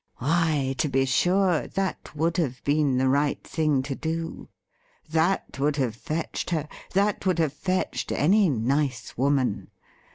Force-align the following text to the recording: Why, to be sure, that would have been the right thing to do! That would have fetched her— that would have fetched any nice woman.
Why, 0.17 0.73
to 0.79 0.89
be 0.89 1.05
sure, 1.05 1.67
that 1.67 2.15
would 2.15 2.37
have 2.37 2.63
been 2.63 2.97
the 2.97 3.07
right 3.07 3.39
thing 3.43 3.83
to 3.83 3.93
do! 3.93 4.49
That 5.07 5.59
would 5.59 5.75
have 5.75 5.95
fetched 5.95 6.49
her— 6.49 6.67
that 6.95 7.23
would 7.27 7.37
have 7.37 7.53
fetched 7.53 8.11
any 8.11 8.49
nice 8.49 9.15
woman. 9.15 9.69